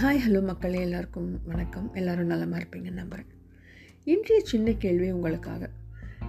Hi 0.00 0.20
hello 0.26 0.42
மக்களே 0.42 0.80
எல்லாருக்கும் 0.80 1.40
வணக்கம். 1.46 1.94
எல்லாரும் 1.94 2.26
நலமாக 2.26 2.62
இருப்பீங்கன்னு 2.62 3.00
நம்புகிறேன் 3.00 3.26
இன்றைய 4.04 4.44
சின்ன 4.44 4.72
கேள்வி 4.72 5.10
உங்களுக்காக. 5.10 5.70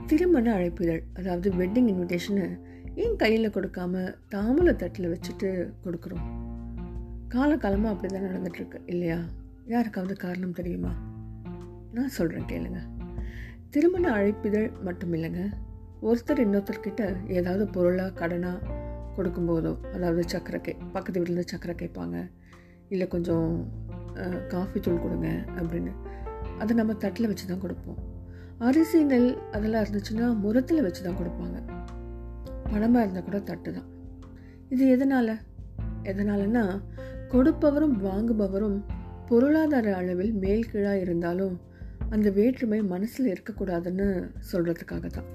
திருமண 0.08 0.56
அழைப்பிதழ் 0.58 1.02
அதாவது 1.14 1.52
வெட்டிங் 1.52 1.88
இன்விடேஷனை 1.94 2.60
ஏன் 2.96 3.16
கையில் 3.16 3.50
கொடுக்காம 3.50 4.16
தாமல 4.32 4.76
தட்டில் 4.76 5.08
வச்சுட்டு 5.08 5.74
கொடுக்குறோம்? 5.84 6.26
காலகாலமாக 7.28 7.96
அப்படி 7.96 8.14
தான் 8.14 8.24
நடந்துட்டுருக்கு 8.24 8.82
இல்லையா? 8.86 9.20
யாருக்காவது 9.66 10.16
காரணம் 10.16 10.54
தெரியுமா? 10.54 10.94
நான் 11.94 12.10
சொல்கிறேன் 12.10 12.46
கேளுங்க. 12.46 12.82
திருமண 13.70 14.12
அழைப்பிதழ் 14.12 14.72
மட்டும் 14.82 15.14
இல்லைங்க. 15.14 15.54
ஒருத்தர் 16.02 16.44
இன்னொருத்தர்கிட்ட 16.46 17.28
ஏதாவது 17.28 17.68
பொருளாக 17.68 18.28
கடனாக 18.28 18.70
கொடுக்கும்போதோ 19.18 19.84
அதாவது 19.94 20.24
சக்கரை 20.38 20.62
கே 20.62 20.78
பக்கத்து 20.94 21.24
வீட்டிலேருந்து 21.24 21.54
சக்கரை 21.56 21.76
கேட்பாங்க. 21.76 22.30
இல்லை 22.94 23.06
கொஞ்சம் 23.14 23.48
காஃபி 24.54 24.80
தூள் 24.86 25.04
கொடுங்க 25.04 25.30
அப்படின்னு. 25.60 25.92
அதை 26.62 26.74
நம்ம 26.80 26.94
தட்டில் 27.04 27.30
வச்சு 27.30 27.46
தான் 27.52 27.64
கொடுப்போம். 27.64 28.00
அரிசி 28.68 29.00
நெல் 29.12 29.30
அதெல்லாம் 29.56 29.84
இருந்துச்சுன்னா 29.84 30.28
முரத்தில் 30.44 30.86
வச்சு 30.86 31.02
தான் 31.06 31.18
கொடுப்பாங்க. 31.20 31.58
பணமாக 32.72 33.04
இருந்தால் 33.04 33.28
கூட 33.30 33.40
தட்டு 33.50 33.70
தான். 33.78 33.88
இது 34.74 34.84
எதனால்? 34.96 35.34
எதனாலன்னா 36.12 36.64
கொடுப்பவரும் 37.34 37.96
வாங்குபவரும் 38.08 38.78
பொருளாதார 39.30 39.88
அளவில் 40.00 40.34
மேல் 40.44 40.70
கீழாக 40.72 41.04
இருந்தாலும் 41.06 41.56
அந்த 42.14 42.28
வேற்றுமை 42.38 42.80
மனசில் 42.94 43.30
இருக்கக்கூடாதுன்னு 43.34 44.08
சொல்கிறதுக்காக 44.52 45.08
தான். 45.18 45.30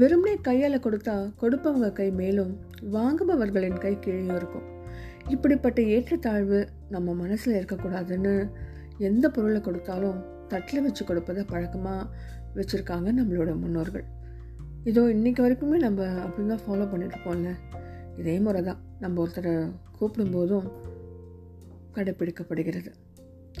வெறுமனே 0.00 0.34
கையால் 0.46 0.84
கொடுத்தா 0.84 1.16
கொடுப்பவங்க 1.40 1.88
கை 1.98 2.06
மேலும் 2.20 2.52
வாங்குபவர்களின் 2.96 3.82
கை 3.84 3.94
கீழே 4.04 4.34
இருக்கும். 4.40 4.68
இப்படிப்பட்ட 5.28 5.82
ஏற்றத்தாழ்வு 5.82 6.68
நம்ம 6.90 7.14
மனசில் 7.14 7.54
இருக்கக்கூடாதுன்னு 7.54 8.50
எந்த 8.98 9.28
பொருளை 9.28 9.60
கொடுத்தாலும் 9.60 10.24
தட்டில் 10.48 10.82
வச்சு 10.82 11.04
கொடுப்பதை 11.04 11.44
பழக்கமாக 11.44 12.08
வச்சுருக்காங்க 12.54 13.08
நம்மளோட 13.12 13.58
முன்னோர்கள். 13.58 14.04
இதோ 14.84 15.02
இன்றைக்கி 15.02 15.40
வரைக்குமே 15.42 15.76
நம்ம 15.76 16.06
அப்படி 16.06 16.48
தான் 16.48 16.64
ஃபாலோ 16.66 16.86
பண்ணிட்டுருக்கோம்ல 16.92 17.50
இதே 18.16 18.40
முறை 18.40 18.62
தான் 18.62 18.78
நம்ம 19.00 19.26
ஒருத்தரை 19.26 19.70
கூப்பிடும்போதும் 20.00 20.66
கடைப்பிடிக்கப்படுகிறது. 21.94 22.92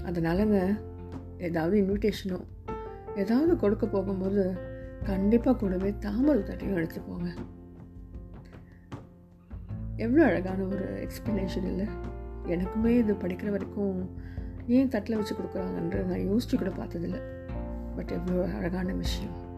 அதனாலங்க 0.04 0.76
ஏதாவது 1.38 1.76
இன்விடேஷனோ 1.76 2.40
ஏதாவது 3.14 3.56
கொடுக்க 3.56 3.86
போகும்போது 3.86 4.56
கண்டிப்பாக 5.04 5.56
கூடவே 5.56 5.94
தாமரை 5.98 6.42
தட்டையும் 6.42 6.76
எடுத்து 6.76 7.00
போங்க 7.00 7.30
எவ்வளோ 10.02 10.24
அழகான 10.24 10.62
ஒரு 10.62 11.08
எக்ஸ்ப்ளனேஷன் 11.08 11.64
இல்லை? 11.64 11.86
எனக்குமே 12.46 12.98
இது 12.98 13.14
படிக்கிற 13.14 13.50
வரைக்கும் 13.50 14.10
ஏன் 14.66 14.88
தட்டில் 14.88 15.16
வச்சு 15.16 15.34
கொடுக்குறாங்கன்ற 15.34 16.04
நான் 16.04 16.18
யோசிச்சு 16.18 16.56
கூட 16.56 16.70
பார்த்ததில்ல. 16.70 17.20
பட் 17.96 18.10
எவ்வளோ 18.10 18.54
அழகான 18.54 18.92
விஷயம். 18.92 19.50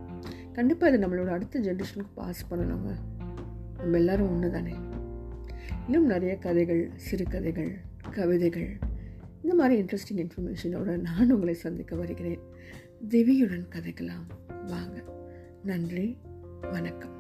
கண்டிப்பாக 0.53 0.97
இது 0.97 1.07
நம்மளோட 1.07 1.27
அடுத்த 1.27 1.61
ஜென்ரேஷனுக்கு 1.61 2.07
பாஸ் 2.15 2.47
பண்ணணுங்க 2.51 2.95
நம்ம 3.79 3.97
எல்லோரும் 3.97 4.31
ஒன்று 4.31 4.51
தானே. 4.51 4.75
இன்னும் 5.85 6.07
நிறைய 6.07 6.39
கதைகள் 6.39 6.91
சிறுகதைகள் 6.97 7.79
கவிதைகள் 8.11 8.79
இந்த 9.43 9.55
மாதிரி 9.55 9.83
இன்ட்ரெஸ்டிங் 9.83 10.29
இன்ஃபர்மேஷனோட 10.29 11.01
நான் 11.01 11.33
உங்களை 11.33 11.55
சந்திக்க 11.55 11.97
வருகிறேன். 11.97 12.41
திவியுடன் 13.09 13.67
கதைக்கலாம். 13.79 14.27
வாங்க. 14.67 15.03
நன்றி. 15.65 16.19
வணக்கம். 16.61 17.13